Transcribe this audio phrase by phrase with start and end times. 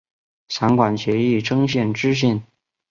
[0.49, 2.41] 散馆授仪征县知县。